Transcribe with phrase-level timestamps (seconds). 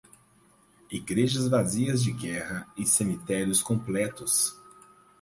[0.91, 4.59] Igrejas vazias de guerra e cemitérios completos.